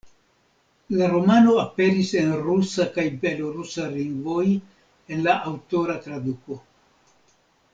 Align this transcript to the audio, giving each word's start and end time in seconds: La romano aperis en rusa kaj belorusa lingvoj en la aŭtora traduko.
La 0.99 1.07
romano 1.09 1.51
aperis 1.63 2.13
en 2.21 2.31
rusa 2.47 2.87
kaj 2.95 3.05
belorusa 3.25 3.85
lingvoj 3.99 4.47
en 4.55 5.23
la 5.29 5.37
aŭtora 5.53 5.99
traduko. 6.09 6.59